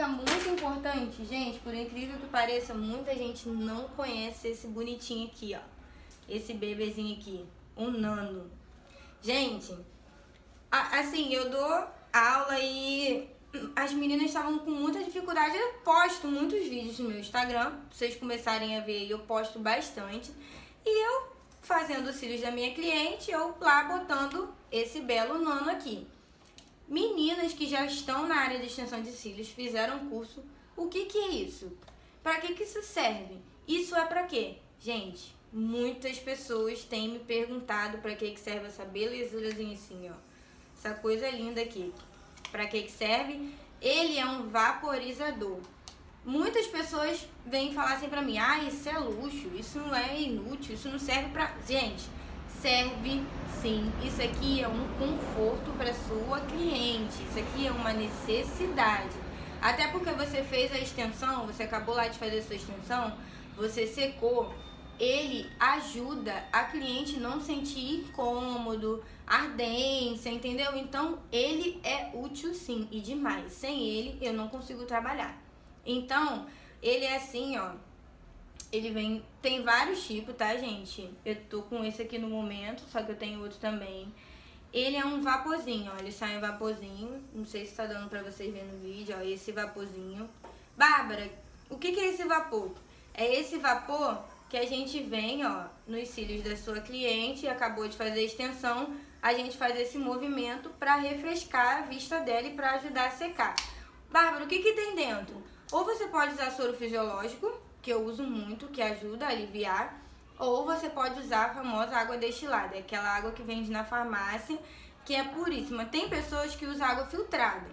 [0.00, 5.54] dica muito importante, gente, por incrível que pareça, muita gente não conhece esse bonitinho aqui,
[5.54, 5.60] ó.
[6.26, 7.44] Esse bebezinho aqui,
[7.76, 8.50] um nano.
[9.20, 9.76] Gente,
[10.70, 13.28] assim, eu dou aula e
[13.76, 15.54] as meninas estavam com muita dificuldade.
[15.54, 20.32] Eu posto muitos vídeos no meu Instagram, pra vocês começarem a ver, eu posto bastante.
[20.86, 21.30] E eu
[21.60, 26.06] fazendo os cílios da minha cliente, eu lá botando esse belo nano aqui.
[26.90, 30.42] Meninas que já estão na área de extensão de cílios fizeram curso.
[30.76, 31.70] O que que é isso?
[32.20, 33.38] Para que que isso serve?
[33.68, 34.56] Isso é para quê?
[34.80, 40.14] Gente, muitas pessoas têm me perguntado para que que serve essa belezurazinha assim, ó.
[40.76, 41.92] Essa coisa linda aqui.
[42.50, 43.54] Para que que serve?
[43.80, 45.60] Ele é um vaporizador.
[46.24, 50.74] Muitas pessoas vêm falar assim pra mim: "Ah, isso é luxo, isso não é inútil,
[50.74, 52.02] isso não serve para Gente,
[52.60, 53.22] serve
[53.60, 53.90] sim.
[54.02, 57.22] Isso aqui é um conforto para sua cliente.
[57.28, 59.16] Isso aqui é uma necessidade.
[59.60, 63.14] Até porque você fez a extensão, você acabou lá de fazer a sua extensão,
[63.56, 64.54] você secou,
[64.98, 70.76] ele ajuda a cliente não sentir incômodo, ardência, entendeu?
[70.76, 73.52] Então, ele é útil sim e demais.
[73.52, 75.38] Sem ele, eu não consigo trabalhar.
[75.84, 76.46] Então,
[76.82, 77.72] ele é assim, ó,
[78.72, 79.24] ele vem.
[79.42, 81.10] Tem vários tipos, tá, gente?
[81.24, 84.12] Eu tô com esse aqui no momento, só que eu tenho outro também.
[84.72, 85.98] Ele é um vaporzinho, ó.
[85.98, 87.22] Ele sai um vaporzinho.
[87.34, 89.22] Não sei se tá dando pra vocês verem no vídeo, ó.
[89.22, 90.28] Esse vaporzinho.
[90.76, 91.30] Bárbara,
[91.68, 92.72] o que, que é esse vapor?
[93.12, 97.96] É esse vapor que a gente vem, ó, nos cílios da sua cliente, acabou de
[97.96, 102.72] fazer a extensão, a gente faz esse movimento para refrescar a vista dela e para
[102.72, 103.54] ajudar a secar.
[104.10, 105.40] Bárbara, o que que tem dentro?
[105.70, 110.00] Ou você pode usar soro fisiológico, que eu uso muito, que ajuda a aliviar.
[110.38, 114.58] Ou você pode usar a famosa água destilada, é aquela água que vende na farmácia,
[115.04, 115.84] que é puríssima.
[115.84, 117.68] Tem pessoas que usam água filtrada,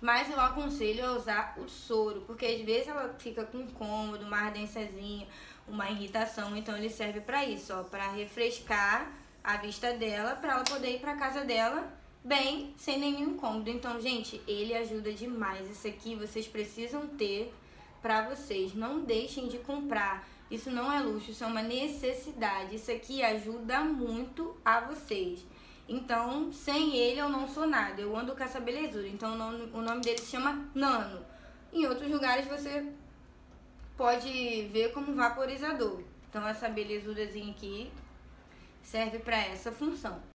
[0.00, 4.38] mas eu aconselho a usar o soro, porque às vezes ela fica com incômodo, uma
[4.38, 5.28] ardênciazinha,
[5.68, 9.12] uma irritação, então ele serve para isso, ó, para refrescar
[9.44, 11.88] a vista dela, para ela poder ir para casa dela
[12.24, 13.70] bem, sem nenhum incômodo.
[13.70, 15.70] Então, gente, ele ajuda demais.
[15.70, 17.52] Isso aqui vocês precisam ter
[18.00, 18.74] para vocês.
[18.74, 20.26] Não deixem de comprar.
[20.50, 22.76] Isso não é luxo, isso é uma necessidade.
[22.76, 25.46] Isso aqui ajuda muito a vocês.
[25.88, 28.00] Então, sem ele eu não sou nada.
[28.00, 29.08] Eu ando com essa belezura.
[29.08, 29.34] Então,
[29.72, 31.24] o nome dele se chama Nano.
[31.72, 32.92] Em outros lugares você
[33.96, 36.02] pode ver como vaporizador.
[36.28, 37.90] Então, essa belezurazinha aqui
[38.82, 40.22] serve para essa função.